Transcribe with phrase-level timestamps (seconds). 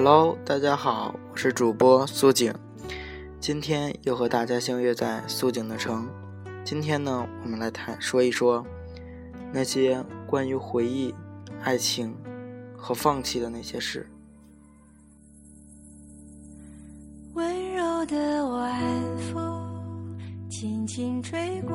[0.00, 2.54] Hello，大家好，我是主播苏景，
[3.40, 6.08] 今天又和大家相约在苏景的城。
[6.64, 8.64] 今天呢，我们来谈说一说
[9.52, 11.12] 那些关于回忆、
[11.64, 12.14] 爱情
[12.76, 14.08] 和放弃的那些事。
[17.34, 18.80] 温柔的晚
[19.32, 20.16] 风
[20.48, 21.74] 轻轻吹过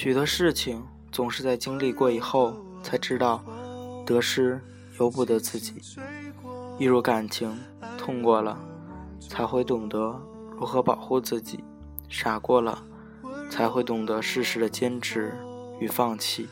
[0.00, 2.54] 许多事情总是在经历过以后
[2.84, 3.42] 才知道，
[4.06, 4.60] 得失
[5.00, 5.82] 由不得自己。
[6.78, 7.58] 一如感情，
[7.98, 8.56] 痛过了，
[9.18, 10.16] 才会懂得
[10.52, 11.58] 如何保护自己；
[12.08, 12.80] 傻过了，
[13.50, 15.36] 才会懂得适时的坚持。
[15.80, 16.48] 与放弃，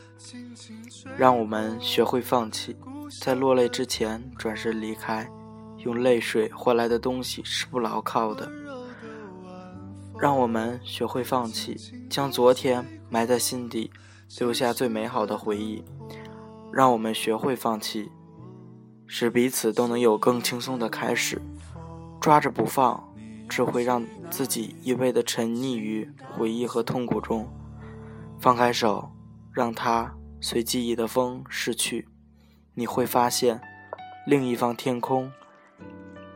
[1.17, 2.75] 让我们学会放弃，
[3.21, 5.25] 在落泪之前转身离开。
[5.77, 8.51] 用泪水换来的东西是不牢靠的。
[10.19, 11.75] 让我们学会放弃，
[12.09, 13.91] 将昨天埋在心底，
[14.39, 15.83] 留下最美好的回忆。
[16.71, 18.11] 让我们学会放弃，
[19.05, 21.41] 使彼此都能有更轻松的开始。
[22.19, 23.03] 抓着不放，
[23.47, 27.47] 只会让自己一味的沉溺于回忆和痛苦中。
[28.39, 29.11] 放开手。
[29.53, 32.07] 让它随记忆的风逝去，
[32.75, 33.59] 你会发现
[34.27, 35.31] 另一方天空，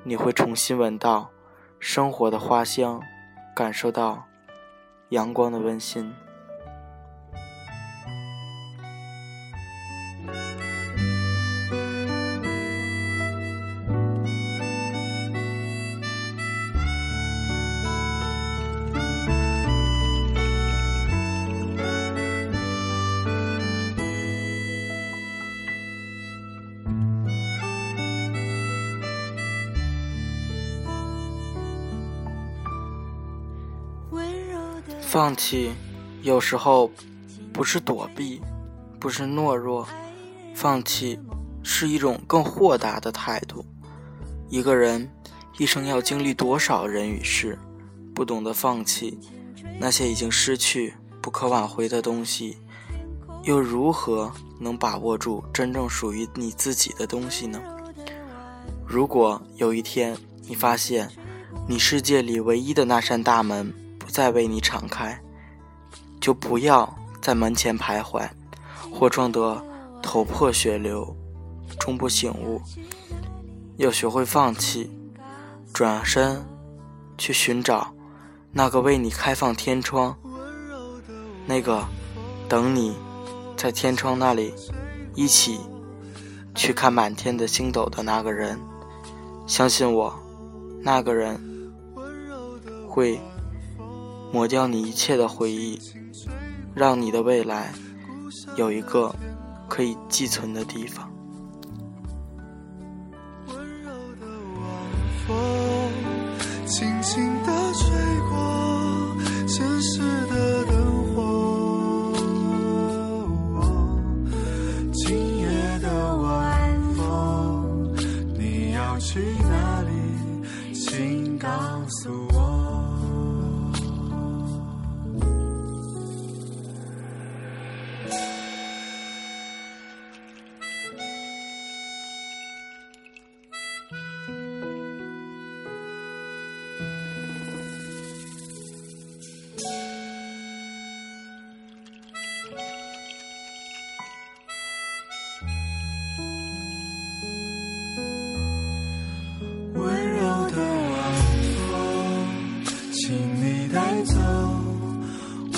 [0.04, 1.30] 你会重新闻到
[1.80, 3.00] 生活的花香，
[3.54, 4.26] 感受到
[5.10, 6.14] 阳光的温馨。
[35.12, 35.74] 放弃，
[36.22, 36.90] 有时候
[37.52, 38.42] 不是躲避，
[38.98, 39.86] 不是懦弱，
[40.56, 41.20] 放弃
[41.62, 43.66] 是一种更豁达的态度。
[44.48, 45.12] 一个人
[45.58, 47.60] 一生要经历多少人与事，
[48.16, 49.20] 不懂得放弃
[49.78, 52.56] 那些已经失去、不可挽回的东西，
[53.44, 57.62] 又如何能把握住真正属于你自己的东西呢？
[58.88, 60.18] 如果有一天
[60.48, 61.12] 你发现，
[61.68, 63.74] 你世界里唯一的那扇大门，
[64.12, 65.18] 再为你敞开，
[66.20, 68.30] 就不要在门前徘徊，
[68.92, 69.64] 或撞得
[70.04, 71.16] 头破血流，
[71.80, 72.62] 终不醒悟。
[73.78, 74.92] 要学会放弃，
[75.74, 76.46] 转身
[77.18, 77.94] 去寻找
[78.52, 80.16] 那个为你开放天窗，
[81.46, 81.88] 那个
[82.50, 82.98] 等你
[83.56, 84.54] 在天窗那里
[85.16, 85.62] 一起
[86.54, 88.60] 去看满天的星斗的那个人。
[89.48, 90.14] 相信我，
[90.82, 91.40] 那个人
[92.88, 93.18] 会。
[94.32, 95.80] 抹掉你一切的回忆，
[96.74, 97.74] 让你的未来
[98.56, 99.14] 有一个
[99.68, 101.12] 可以寄存的地方。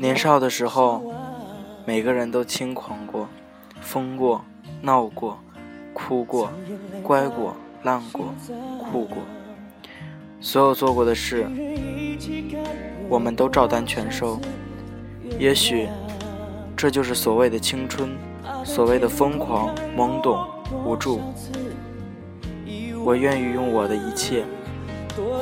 [0.00, 1.12] 年少的时候，
[1.84, 3.28] 每个人都轻狂过，
[3.82, 4.42] 疯过，
[4.80, 5.38] 闹过，
[5.92, 6.50] 哭过，
[7.02, 8.32] 乖过，烂过，
[8.90, 9.18] 哭过。
[10.40, 11.46] 所有做过的事，
[13.10, 14.40] 我们都照单全收。
[15.38, 15.86] 也许，
[16.74, 18.16] 这就是所谓的青春，
[18.64, 20.48] 所谓的疯狂、懵懂、
[20.82, 21.20] 无助。
[23.04, 24.46] 我愿意用我的一切，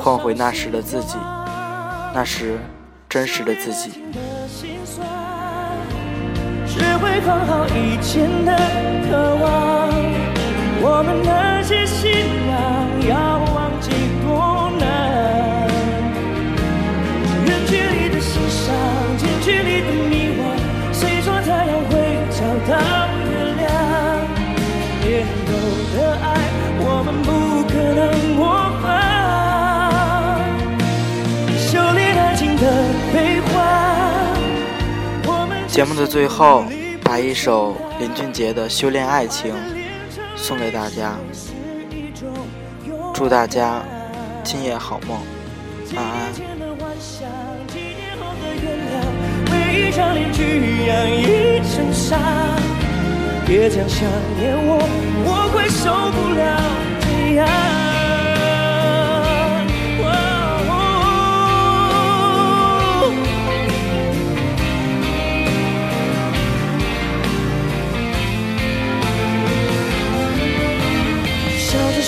[0.01, 1.15] 换回那时的自己，
[2.13, 2.59] 那时
[3.09, 3.89] 真实的自己。
[6.67, 8.55] 学会放好以前的
[9.09, 9.89] 渴望，
[10.79, 12.11] 我们那些信
[12.47, 12.53] 仰
[13.09, 13.17] 要
[13.55, 13.89] 忘记
[14.21, 14.85] 多难。
[17.47, 18.69] 远距离的欣赏，
[19.17, 20.41] 近距离的迷惘，
[20.93, 21.91] 谁说太阳会
[22.29, 22.37] 找
[22.69, 22.77] 到
[23.25, 23.67] 月亮？
[25.01, 25.49] 年头
[25.97, 26.25] 的爱，
[26.77, 27.27] 我们不
[27.67, 27.99] 可能
[28.35, 28.39] 模
[28.83, 29.08] 仿。
[35.79, 36.65] 节目的最后，
[37.01, 39.53] 把一首林俊杰的《修炼爱情》
[40.35, 41.15] 送给大家，
[43.13, 43.81] 祝大家
[44.43, 45.17] 今夜好梦，
[45.95, 46.33] 晚安。
[49.73, 52.19] 一场恋剧养一身伤，
[53.47, 54.05] 别这样想
[54.37, 54.83] 念我，
[55.23, 56.11] 我会受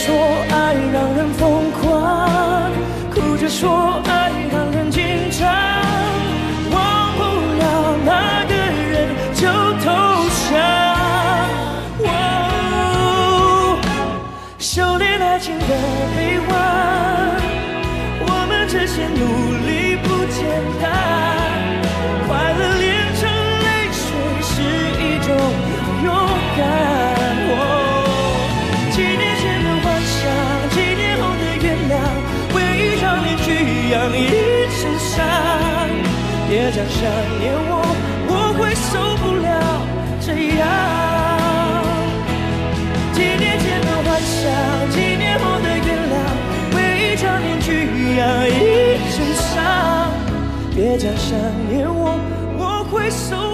[0.04, 0.18] 说
[0.50, 2.72] 爱让人疯狂，
[3.14, 5.48] 哭着说爱让人紧张，
[6.72, 7.22] 忘不
[7.60, 7.64] 了
[8.04, 9.46] 那个人就
[9.84, 9.86] 投
[10.50, 10.58] 降。
[12.00, 12.10] 哦
[14.58, 15.66] 修炼爱情的
[16.16, 16.50] 悲欢，
[18.22, 19.22] 我们这些努
[19.68, 20.42] 力不简
[20.82, 20.90] 单，
[22.28, 22.90] 快乐炼
[23.20, 23.22] 成
[23.62, 24.02] 泪水
[24.42, 24.50] 是
[24.98, 25.30] 一种
[26.04, 26.10] 勇
[26.58, 26.91] 敢。
[34.10, 34.28] 一
[34.70, 35.22] 身伤。
[36.50, 37.00] 别讲想
[37.40, 37.72] 念我，
[38.28, 38.90] 我会受
[39.22, 39.50] 不了
[40.20, 40.28] 这
[40.58, 40.62] 样。
[43.14, 44.42] 几年前的幻想，
[44.90, 46.14] 几年后的原谅，
[46.76, 46.78] 为
[47.14, 47.70] 一张面具
[48.18, 48.52] 养一
[49.10, 50.12] 身伤。
[50.76, 51.38] 别讲想
[51.70, 52.20] 念我，
[52.58, 53.51] 我会受